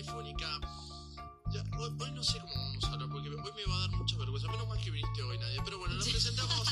[0.00, 0.60] telefónica.
[1.52, 3.90] Ya, hoy, hoy no sé cómo vamos a hablar, porque hoy me va a dar
[3.90, 4.48] mucha vergüenza.
[4.48, 5.60] Menos mal que viniste hoy, nadie.
[5.64, 6.68] Pero bueno, la presentamos.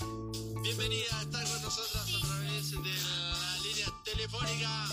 [0.62, 4.88] Bienvenida, está con nosotras a través de la línea telefónica.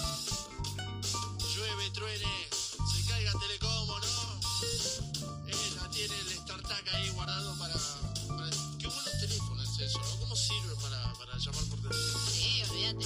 [1.54, 2.48] Llueve, truene,
[2.92, 4.40] se caiga Telecom o no.
[5.48, 7.74] Ella tiene el StarTac ahí guardado para,
[8.28, 8.50] para-
[8.80, 10.20] Qué buenos teléfonos es eso, ¿no?
[10.22, 12.26] ¿Cómo sirve para, para llamar por teléfono?
[12.31, 13.06] Sí, olvídate.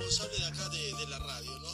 [0.00, 1.68] Responsable de acá de, de la radio, ¿no?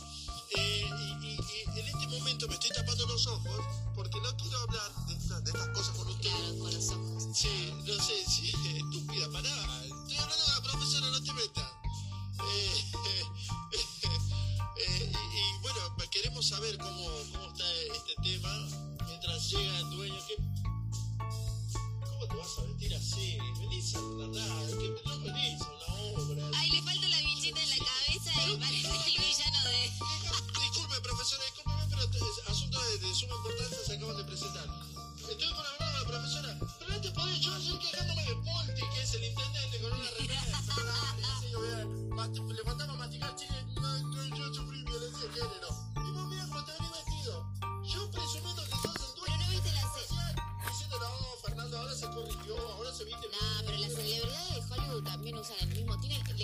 [0.56, 0.84] Eh,
[1.22, 1.38] y, y-
[1.76, 3.60] y en este momento me estoy tapando los ojos
[3.94, 6.30] porque no quiero hablar de, esta- de estas cosas con usted.
[6.30, 7.24] Claro, con los ojos.
[7.34, 9.50] Sí, no sé, sí, estúpida, pará.
[9.84, 11.70] Estoy hablando con la profesora, no te metas.
[12.54, 12.84] Eh,
[14.78, 18.68] eh, y, y, bueno, pues queremos saber cómo, cómo está este tema
[19.06, 20.18] mientras llega el dueño.
[20.26, 20.36] ¿Qué?
[22.04, 23.38] ¿Cómo te vas a vestir así?
[23.58, 26.50] Venís a tratar, que no venís a una obra.
[26.54, 26.65] Ay,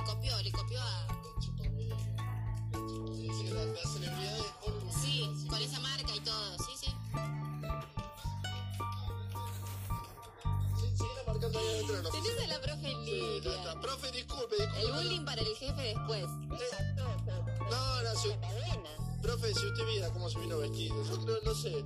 [0.03, 1.06] le copió, le copió a.
[5.00, 6.58] Sí, con esa marca y todo.
[6.58, 6.95] Sí, sí.
[12.13, 13.80] Tenés a la profe en línea.
[13.80, 14.80] Profe, disculpe, disculpe.
[14.80, 16.24] El bullying para el jefe después.
[16.24, 16.29] Eh,
[17.70, 19.19] No, no, cadena.
[19.23, 21.84] profe, si usted viera cómo se vino vestido, yo creo, no sé,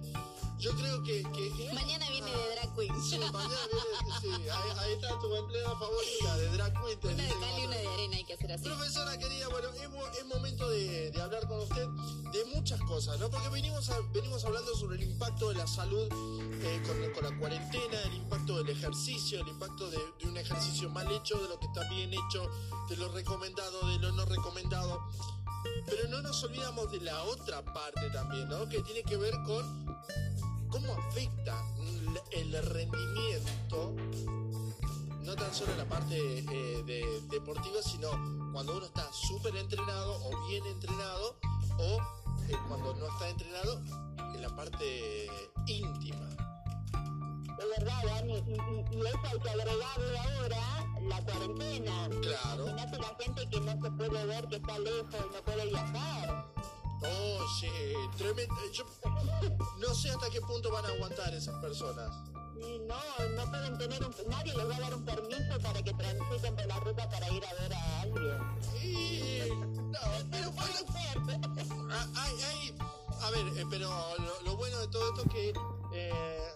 [0.59, 1.23] yo creo que...
[1.33, 3.03] que Mañana viene de Drag Queen.
[3.03, 6.99] Sí, mañana viene, sí, ahí, ahí está tu empleada favorita de Drag Queen.
[7.15, 8.65] Una de cal y una de arena hay que hacer así.
[8.65, 11.87] Profesora querida, bueno, es, es momento de, de hablar con usted
[12.33, 13.31] de muchas cosas, ¿no?
[13.31, 17.39] Porque venimos, a- venimos hablando sobre el impacto de la salud eh, con, con la
[17.39, 21.59] cuarentena, el impacto del ejercicio, el impacto de, de un ejercicio mal hecho, de lo
[21.61, 22.51] que está bien hecho,
[22.89, 25.01] de lo recomendado, de lo no recomendado.
[25.85, 28.69] Pero no nos olvidamos de la otra parte también, ¿no?
[28.69, 29.87] Que tiene que ver con
[30.69, 31.63] cómo afecta
[32.33, 33.95] el rendimiento
[35.23, 38.09] no tan solo en la parte eh, de- deportiva, sino
[38.53, 41.37] cuando uno está súper entrenado o bien entrenado,
[41.79, 41.99] o
[42.49, 43.81] eh, cuando no está entrenado
[44.35, 45.29] en la parte
[45.67, 46.29] íntima.
[47.59, 48.35] De verdad, Dani.
[48.35, 52.09] Y, y, y eso hay que agregarle ahora la cuarentena.
[52.23, 52.69] Claro.
[52.69, 56.47] Imagínate la gente que no se puede ver, que está lejos no puede viajar.
[57.03, 58.55] Oye, tremendo.
[58.73, 58.85] Yo
[59.79, 62.11] no sé hasta qué punto van a aguantar esas personas.
[62.87, 64.15] No, no pueden tener un...
[64.29, 67.45] Nadie les va a dar un permiso para que transiten por la ruta para ir
[67.45, 68.39] a ver a alguien.
[68.83, 69.41] Y,
[69.91, 69.99] no,
[70.31, 70.77] pero bueno,
[71.91, 72.79] Ah, hay, hay-
[73.23, 75.53] a ver, eh, pero lo, lo bueno de todo esto es que
[75.95, 76.49] eh,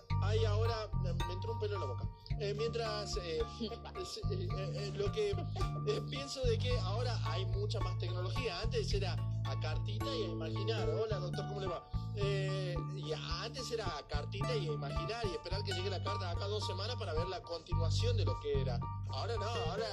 [0.44, 2.04] ahora, me entró un pelo en la boca.
[2.40, 5.36] Eh, mientras eh, eh, eh, lo que
[6.08, 8.60] pienso de que ahora hay mucha más tecnología.
[8.60, 9.14] Antes era
[9.44, 10.88] a cartita y a imaginar.
[10.88, 11.84] Hola doctor, ¿cómo le va?
[12.22, 16.66] Eh, y antes era cartita y imaginar y esperar que llegue la carta acá dos
[16.66, 18.78] semanas para ver la continuación de lo que era.
[19.08, 19.86] Ahora no, ahora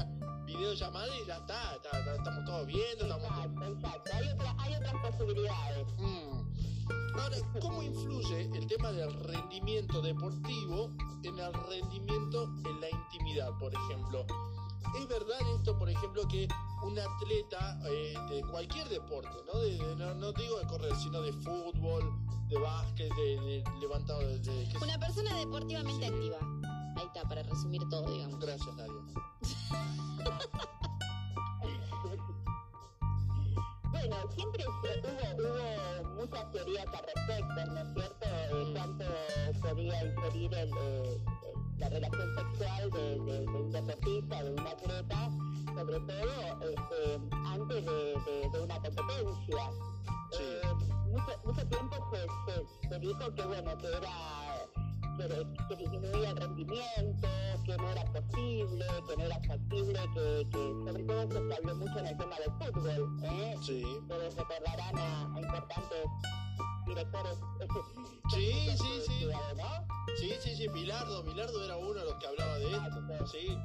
[0.45, 4.11] videollamada y ya está, está- está- estamos todos viendo, estamos Exacto, exacto.
[4.13, 5.87] Hay, otra- hay otras posibilidades.
[5.97, 7.17] Mm.
[7.19, 10.89] Ahora, ¿cómo influye el tema del rendimiento deportivo
[11.23, 14.25] en el rendimiento en la intimidad, por ejemplo?
[14.97, 16.47] ¿Es verdad esto, por ejemplo, que
[16.83, 19.59] un atleta eh, de cualquier deporte, ¿no?
[19.59, 22.03] De- de- no, no digo de correr, sino de fútbol,
[22.47, 24.67] de básquet, de, de levantado de...
[24.81, 26.37] Una persona deportivamente activa.
[26.95, 28.39] Ahí está, para resumir todo, digamos.
[28.39, 28.93] Gracias, Nadia.
[33.91, 35.43] Bueno, siempre hubo,
[36.03, 38.55] hubo muchas teorías al respecto, ¿no es cierto?
[38.55, 39.05] De cuánto
[39.61, 41.21] podía inferir el, eh,
[41.77, 45.29] la relación sexual de, de- de un deportista, de un atleta,
[45.75, 49.71] sobre todo este, antes de, una competencia.
[50.31, 50.43] Sí.
[50.43, 50.61] Eh,
[51.09, 54.67] mucho, mucho tiempo se, se, se dijo que, bueno, que era
[55.17, 57.27] que, que disminuía el rendimiento,
[57.65, 61.99] que no era posible, que no era factible, que, que sobre todo se habló mucho
[61.99, 63.55] en el tema del fútbol, ¿eh?
[63.61, 63.83] Sí.
[64.01, 66.03] Ustedes recordarán a, a importantes
[66.87, 67.37] directores.
[68.29, 69.25] Sí, sí, sí.
[69.57, 69.87] ¿no?
[70.17, 73.27] Sí, sí, sí, Bilardo, Bilardo era uno de los que hablaba de esto.
[73.27, 73.57] Sí.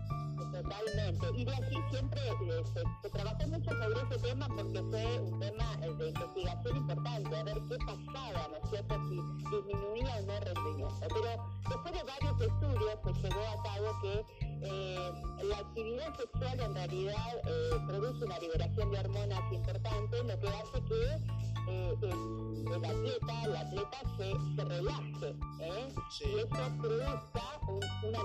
[0.51, 1.27] Totalmente.
[1.35, 2.63] Y de aquí siempre eh,
[3.03, 7.43] se, trabajó mucho sobre ese tema porque fue un tema eh, de investigación importante, a
[7.45, 9.17] ver qué pasaba, ¿no es cierto?, si
[9.51, 11.07] disminuía o no rendimiento.
[11.09, 14.27] Pero después de varios estudios se llegó a cabo que
[14.63, 15.13] eh,
[15.45, 20.85] la actividad sexual en realidad eh, produce una liberación de hormonas importante, lo que hace
[20.85, 25.95] que eh, el, el, atleta, la atleta se, se relaje ¿eh?
[26.11, 26.25] Sí.
[26.27, 26.49] y eso
[26.81, 28.21] produzca un, una,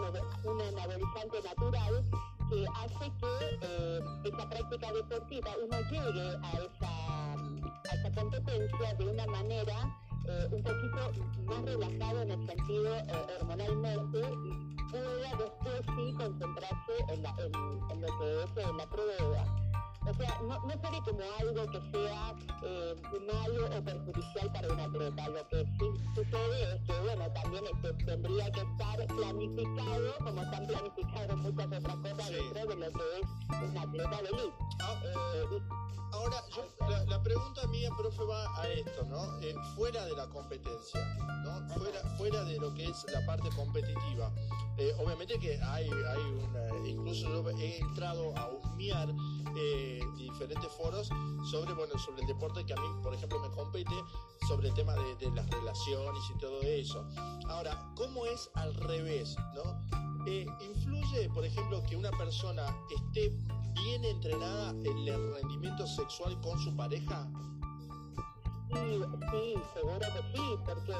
[0.51, 2.03] un anabolizante natural
[2.49, 9.05] que hace que eh, esa práctica deportiva uno llegue a esa, a esa competencia de
[9.05, 9.97] una manera
[10.27, 11.11] eh, un poquito
[11.45, 17.91] más relajado en el sentido eh, hormonalmente y pueda después sí concentrarse en, la, en,
[17.91, 19.66] en lo que es eh, la prueba.
[20.09, 22.33] O sea, no, no se ve como algo que sea
[22.63, 22.95] eh,
[23.31, 25.27] malo o perjudicial para un atleta.
[25.29, 30.67] Lo que sí sucede es que, bueno, también este, tendría que estar planificado, como están
[30.67, 32.33] planificadas muchas otras cosas Sí.
[32.35, 34.53] dentro de lo que es un atleta de elite.
[35.03, 39.39] Eh, y- Ahora, yo, la, la pregunta mía, profe, va a esto, ¿no?
[39.41, 41.67] Eh, fuera de la competencia, ¿no?
[41.75, 44.31] Fuera, fuera de lo que es la parte competitiva.
[44.77, 49.09] Eh, obviamente que hay, hay una, incluso yo he entrado a husmear
[49.55, 51.09] eh, diferentes foros
[51.49, 53.95] sobre, bueno, sobre el deporte que a mí, por ejemplo, me compete,
[54.47, 57.05] sobre el tema de, de las relaciones y todo eso.
[57.49, 60.07] Ahora, ¿cómo es al revés, no?
[60.27, 63.33] Eh, ¿Influye, por ejemplo, que una persona esté
[63.73, 67.27] bien entrenada en el rendimiento sexual con su pareja?
[68.69, 69.01] Sí,
[69.31, 70.93] sí, seguro que sí, porque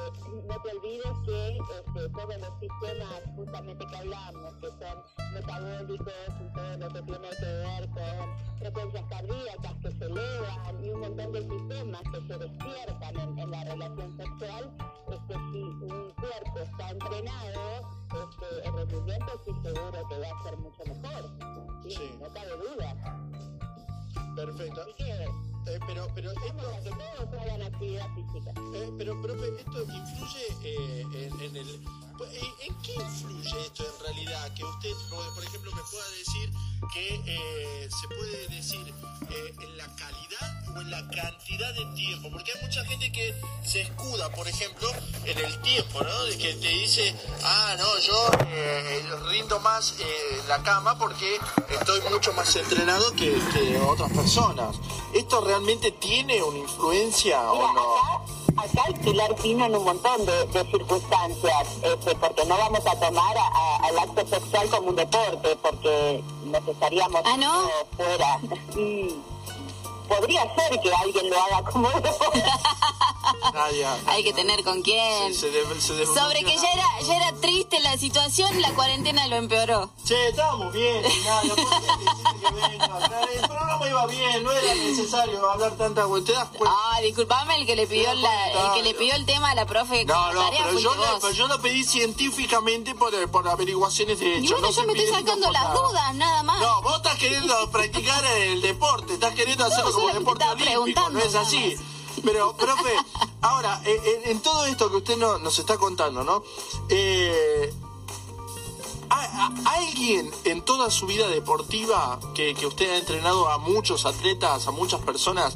[0.48, 6.54] no te olvides que este, todos los sistemas justamente que hablamos, que son metabólicos y
[6.54, 11.32] todo lo que tiene que ver con frecuencias cardíacas que se elevan y un montón
[11.32, 14.76] de sistemas que se despiertan en, en la relación sexual,
[15.12, 17.60] este, si un cuerpo está entrenado,
[18.08, 21.22] este, el rendimiento sí seguro que va a ser mucho mejor.
[21.82, 22.18] Sí, Sí.
[22.18, 23.57] no cabe duda.
[24.38, 24.82] Perfecto.
[24.98, 28.52] Eh, pero, pero esto, a que todos hagan actividad física.
[28.74, 31.80] eh, pero, profe, esto influye eh, en, en el.
[32.24, 34.54] ¿En, en qué influye esto en realidad?
[34.54, 36.50] Que usted, por ejemplo, me pueda decir
[36.92, 38.94] que eh, se puede decir
[39.30, 43.34] eh, en la calidad o en la cantidad de tiempo, porque hay mucha gente que
[43.64, 44.90] se escuda, por ejemplo,
[45.24, 46.24] en el tiempo, ¿no?
[46.24, 51.38] De que te dice, ah, no, yo eh, rindo más eh, en la cama porque
[51.70, 54.76] estoy mucho más entrenado que, que otras personas.
[55.14, 58.17] ¿Esto realmente tiene una influencia o no?
[58.56, 63.36] Acá, pilar fino en un montón de, de circunstancias, este, porque no vamos a tomar
[63.82, 67.66] al acto sexual como un deporte, porque nos estaríamos Ah,
[67.96, 68.38] fuera.
[68.76, 69.14] Y
[70.08, 72.42] podría ser que alguien lo haga como un deporte.
[74.06, 75.32] Hay que tener con quién.
[75.34, 78.70] Se, se debe- se debe- Sobre que ya era, ya era triste la situación, la
[78.74, 79.90] cuarentena lo empeoró.
[80.04, 83.22] Che, estábamos bien, Nadia, ¿por qué dijiste que venga?
[83.32, 86.04] El programa iba bien, no era necesario hablar tanta.
[86.24, 86.70] ¿Te das cuenta?
[86.94, 89.66] Ah, disculpame el que le pidió la, el que le pidió el tema a la
[89.66, 91.18] profe No, no, tarea pero yo, lo, vos.
[91.20, 94.54] pero yo lo pedí científicamente por, eh, por averiguaciones de Y hecho.
[94.54, 96.60] bueno, no yo me estoy sacando las dudas, nada más.
[96.60, 101.18] No, vos estás queriendo practicar el deporte, estás queriendo hacerlo yo como deporte olímpico, no
[101.20, 101.76] es así.
[102.24, 102.94] Pero, profe,
[103.42, 106.42] ahora, eh, en, en todo esto que usted no- nos está contando, ¿no?
[106.88, 107.72] Eh,
[109.10, 114.04] ¿a- a- ¿Alguien en toda su vida deportiva que, que usted ha entrenado a muchos
[114.06, 115.54] atletas, a muchas personas,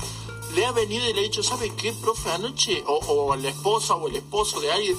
[0.55, 2.85] le ha venido y le ha dicho, ¿sabe qué, profe, anoche?
[2.87, 2.99] O,
[3.31, 4.99] o la esposa o el esposo de alguien,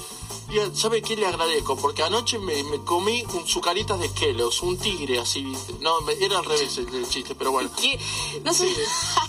[0.76, 1.76] ¿sabe qué le agradezco?
[1.78, 5.74] Porque anoche me, me comí un sucaritas de Kelos, un tigre así, ¿viste?
[5.80, 7.70] No, me- era al revés el, el chiste, pero bueno.
[7.80, 8.00] ¿Qué?
[8.44, 8.68] No sé.
[8.68, 8.82] Sí,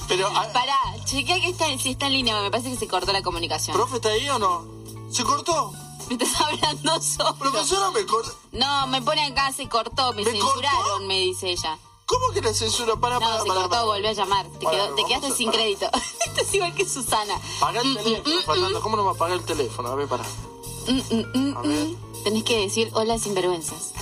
[0.09, 3.13] pero, ah, Pará, chequea que está, si está en línea, me parece que se cortó
[3.13, 3.77] la comunicación.
[3.77, 4.65] ¿Profe está ahí o no?
[5.11, 5.73] ¿Se cortó?
[6.09, 7.35] ¿Me estás hablando solo?
[7.37, 8.33] Profesora, me cortó.
[8.53, 11.01] No, me pone acá, se cortó, me, ¿Me censuraron, cortó?
[11.07, 11.79] me dice ella.
[12.07, 12.97] ¿Cómo que la censura?
[12.97, 13.85] Para, No, para, se para, cortó, para.
[13.85, 14.47] volvió a llamar.
[14.47, 15.87] Te, Bueno, quedó- te vamos quedaste a- sin crédito.
[16.27, 17.41] Esto es igual que Susana.
[17.61, 18.81] Paga el Mm, teléfono, mm, mm, Fernando.
[18.83, 19.89] ¿Cómo no va a pagar el teléfono?
[19.89, 20.23] A ver, para.
[20.25, 21.71] mm, mm, mm, A ver.
[21.89, 22.23] mm.
[22.25, 23.93] Tenés que decir hola sinvergüenzas.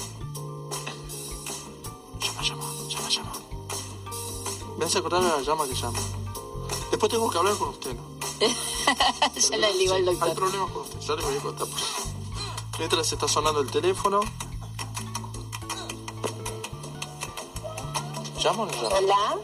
[2.20, 3.32] Llama, llama, llama, llama.
[4.78, 5.98] Me hace acordar a la llama que llama.
[6.92, 8.02] Después tengo que hablar con usted, ¿no?
[9.50, 10.34] ya lo ligó el Sí, Hay doctor.
[10.34, 11.66] problemas con usted, ya le voy a contar.
[12.78, 14.20] Mientras está sonando el teléfono.
[18.42, 18.88] ¿Llamo llamo?
[18.96, 19.36] Hola.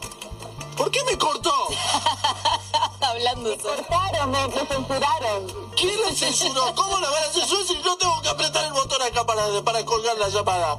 [0.77, 1.51] ¿Por qué me cortó?
[3.01, 3.77] Hablando solo.
[3.77, 5.71] Cortaron, me, me censuraron.
[5.77, 6.75] ¿Quién la censuró?
[6.75, 9.85] ¿Cómo la van a censurar si yo tengo que apretar el botón acá para, para
[9.85, 10.79] colgar la llamada?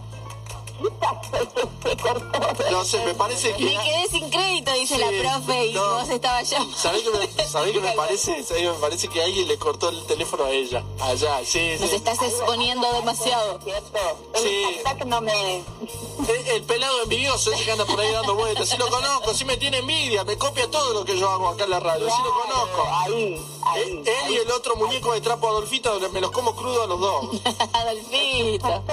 [2.72, 3.64] No sé, me parece que...
[3.66, 5.08] Me quedé sin crédito, dice Sí, la
[5.38, 5.94] profe, y no.
[5.96, 6.78] vos estabas llamando.
[6.78, 8.44] ¿Sabés qué me, sabés qué me parece?
[8.44, 10.84] ¿Sabés qué me parece que alguien le cortó el teléfono a ella?
[11.00, 11.96] Allá, sí, Nos sí.
[11.96, 13.60] estás exponiendo demasiado.
[13.64, 13.98] ¿Cierto?
[14.36, 14.64] El Sí.
[16.28, 18.70] El, el pelado envidioso ese que anda por ahí dando vueltas.
[18.70, 21.64] Sí lo conozco, sí me tiene envidia, me copia todo lo que yo hago acá
[21.64, 22.88] en la radio, sí lo conozco.
[22.92, 23.82] Ahí, ahí.
[23.82, 27.00] Él, él y el otro muñeco de trapo Adolfito me los como crudo a los
[27.00, 27.26] dos.
[27.74, 28.84] Adolfito.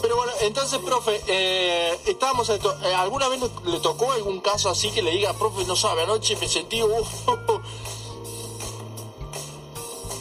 [0.00, 2.74] Pero bueno, entonces, profe, eh, estábamos en esto.
[2.82, 6.02] eh, ¿Alguna vez le, le tocó algún caso así que le diga, profe, no sabe,
[6.02, 6.80] anoche me sentí,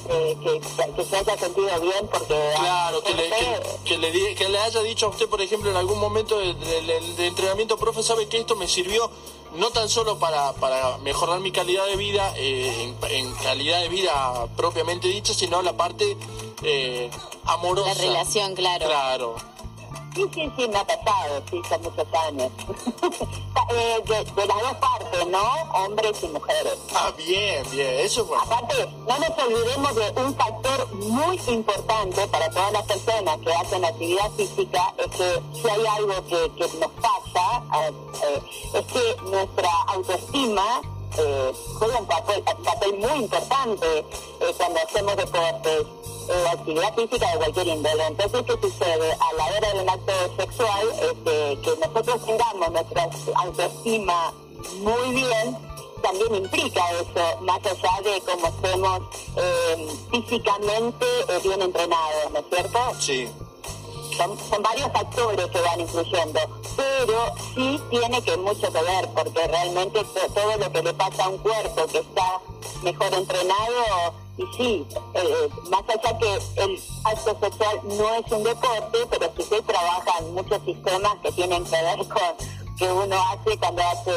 [0.10, 0.62] eh, que,
[0.96, 2.52] que se haya sentido bien porque...
[2.56, 5.70] claro, que le, que, que le, di- que le haya dicho a usted, por ejemplo,
[5.72, 9.10] en algún momento del del entrenamiento, profe, sabe que esto me sirvió
[9.56, 13.88] no tan solo para, para mejorar mi calidad de vida, eh, en, en calidad de
[13.90, 16.18] vida propiamente dicha, sino la parte
[16.62, 17.10] eh,
[17.46, 17.88] amorosa.
[17.88, 18.86] La relación, claro.
[18.86, 19.36] Claro.
[20.16, 22.52] Sí, sí, sí, me ha pasado, sí, son muchos años.
[23.68, 25.42] Eh, de, de las dos partes, ¿no?
[25.74, 26.78] Hombres y mujeres.
[26.94, 28.44] Ah, bien, bien, eso es bueno.
[28.44, 33.84] Aparte, no nos olvidemos de un factor muy importante para todas las personas que hacen
[33.84, 37.94] actividad física, es que si hay algo que, que nos pasa, eh,
[38.24, 38.42] eh,
[38.76, 40.82] es que nuestra autoestima
[41.18, 45.86] eh, juega un papel, papel muy importante eh, cuando hacemos deportes.
[46.28, 48.08] eh, actividad física de cualquier índole.
[48.08, 49.12] Entonces, ¿qué sucede?
[49.14, 54.34] A la hora de un acto sexual, este, que nosotros tengamos nuestra autoestima
[54.80, 55.58] muy bien,
[56.02, 59.02] también implica eso, más allá de cómo estemos
[59.38, 62.80] eh, físicamente eh, bien entrenados, ¿no es cierto?
[63.00, 63.30] Sí.
[64.18, 66.40] Son, son varios factores que van influyendo,
[66.78, 71.26] pero sí tiene que mucho que ver, porque realmente to- todo lo que le pasa
[71.26, 72.40] a un cuerpo que está
[72.84, 78.98] mejor entrenado, y sí, eh, más allá que el acto sexual no es un deporte,
[79.10, 83.82] pero sí que trabajan muchos sistemas que tienen que ver con que uno hace cuando
[83.84, 84.12] hace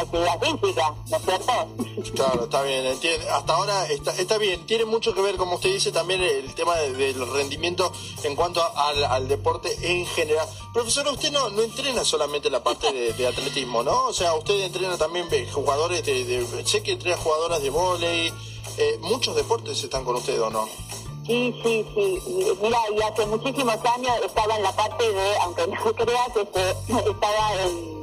[0.00, 1.52] actividad física, ¿no es cierto?
[2.14, 3.28] Claro, está bien, entiende.
[3.30, 4.66] Hasta ahora está, está bien.
[4.66, 7.92] Tiene mucho que ver, como usted dice, también el tema de- del rendimiento
[8.24, 10.48] en cuanto al, al deporte en general.
[10.72, 14.06] Profesora, usted no, no entrena solamente la parte de, atletismo, ¿no?
[14.06, 18.32] O sea, usted entrena también jugadores de, de- Sé que entrena jugadoras de vóley.
[18.78, 20.68] eh, muchos deportes están con usted, ¿o no?
[21.26, 22.18] Sí, sí, sí.
[22.60, 27.54] Mira, y hace muchísimos años estaba en la parte de, aunque no creas, este, estaba
[27.62, 28.02] en,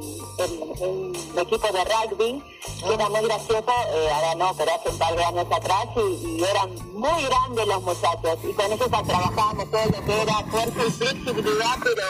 [0.80, 2.42] un equipo de rugby,
[2.82, 6.38] que era muy gracioso, eh, ahora no, pero hace un par de años atrás, y,
[6.38, 10.86] y eran muy grandes los muchachos, y con ellos trabajábamos todo lo que era fuerza
[10.86, 12.02] y flexibilidad, pero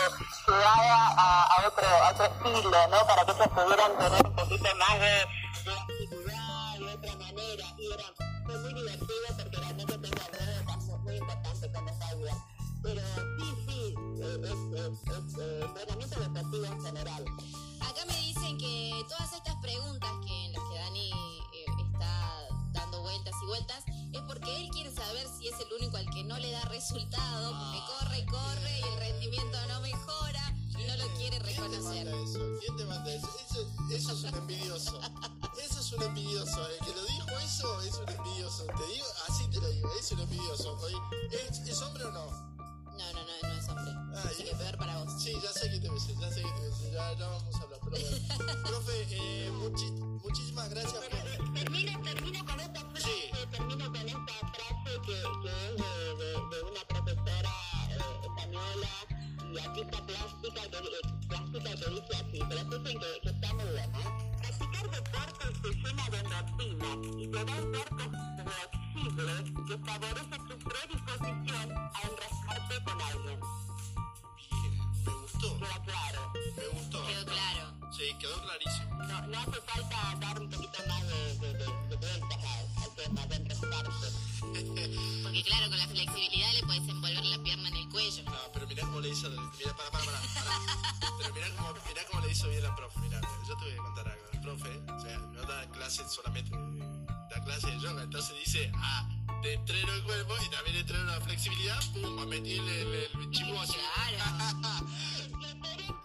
[0.46, 3.06] llevada a, a otro, a otro estilo, ¿no?
[3.06, 8.29] Para que ellos pudieran tener un poquito más de, de de otra manera, y era
[15.40, 17.24] eh, entrenamiento deportivo en general.
[17.80, 23.02] Acá me dicen que todas estas preguntas que en las que Dani eh, está dando
[23.02, 26.38] vueltas y vueltas es porque él quiere saber si es el único al que no
[26.38, 31.06] le da resultado, porque corre y corre y el rendimiento no mejora y no lo
[31.16, 32.04] quiere ¿Quién te reconocer.
[32.06, 32.38] manda eso?
[32.60, 33.28] ¿Quién te manda eso?
[33.50, 35.00] Eso, eso es un envidioso.
[35.64, 36.66] Eso es un envidioso.
[36.68, 38.64] El que lo dijo eso es un envidioso.
[38.66, 40.78] Te digo, así te lo digo, es un envidioso.
[41.30, 42.26] ¿Es, es hombre o no?
[42.26, 43.59] No, no, no, no
[44.22, 45.22] Ah, Así y- que peor para vos.
[45.22, 46.90] Sí, ya sé que te besé, ya sé que te besé.
[46.92, 48.62] Ya, ya vamos a hablar, pero bueno.
[48.68, 49.90] Profe, eh, muchi-
[50.22, 51.54] muchísimas gracias por...
[51.54, 53.30] Termino, termino con esta frase, Sí.
[53.50, 57.52] termino con esta frase que, que es de, de, de una profesora
[57.90, 58.88] eh, española
[59.52, 63.64] y artista plástica que, eh, plástica que dice así, pero escuchen que, que está muy
[63.64, 63.98] buena.
[64.38, 66.88] Practicar deporte te llena de endorfina
[67.20, 68.04] y te da un cuerpo
[68.40, 69.34] flexible
[69.66, 73.40] que favorece tu predisposición a enroscarte con alguien.
[75.04, 76.32] Me gustó, Queda claro.
[76.56, 77.06] me gustó.
[77.06, 77.74] Quedó claro.
[77.92, 78.94] Sí, quedó clarísimo.
[79.04, 82.38] No, no hace falta dar un poquito más de, de, de, de vueltas
[82.76, 83.40] al, tema de.
[85.22, 88.22] Porque claro, con la flexibilidad le puedes envolver la pierna en el cuello.
[88.24, 90.20] No, pero mirá cómo le hizo, mirá, para, para, para,
[91.18, 93.76] Pero mirá cómo, mirá cómo le hizo bien la profe, mirá, yo te voy a
[93.76, 94.24] contar algo.
[94.32, 99.08] El profe, o sea, no da clase solamente, da clase de yoga, entonces dice, ah,
[99.42, 103.60] te entreno el cuerpo y también entreno la flexibilidad, pum, metí el, el, el chivo
[103.60, 103.76] así.
[104.10, 105.96] Claro.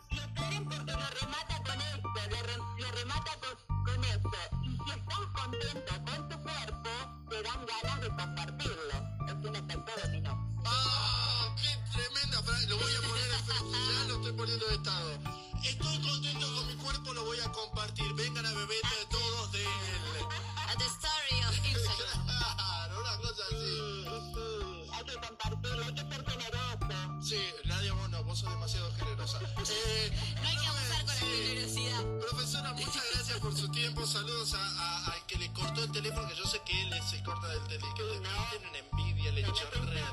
[33.53, 37.21] tiempo saludos a- a- que le cortó el teléfono, que yo sé que él se
[37.23, 40.11] corta del teléfono, una envidia, le chorrea.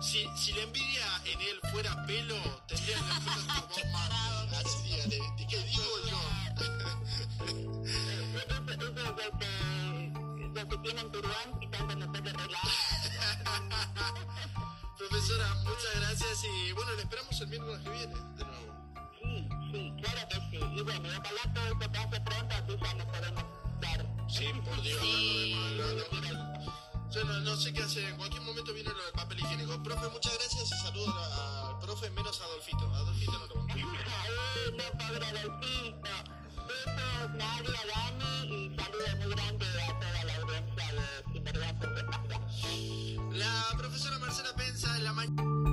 [0.00, 2.34] Si, si la envidia en él fuera pelo,
[2.66, 4.54] tendría el pelo como Marley.
[4.56, 6.18] Así dígale, ¿qué digo yo?
[10.54, 12.70] Lo que, tienen turbán quitando el pelo arreglado.
[14.98, 18.71] Profesora, muchas gracias y bueno, le esperamos el miércoles que viene, de nuevo
[20.82, 23.44] y bueno, ojalá todo esto pase pronto, así ya nos podemos
[23.80, 24.06] dar.
[24.28, 25.00] Sí, por Dios.
[25.00, 25.56] Sí.
[27.12, 29.82] Yo no, no, sé qué hacer, en cualquier momento viene lo del papel higiénico.
[29.82, 32.94] Profe, muchas gracias y saludos al profe, menos a Adolfito.
[32.94, 33.74] Adolfito no lo banco.
[33.74, 33.82] Ay,
[34.72, 36.10] no, pobre Adolfito.
[36.66, 41.86] Besos, Nadia, Dani y saludos muy grandes a toda la audiencia de Sin Vergüenza
[43.32, 45.71] La profesora Marcela Pensa en la mañana...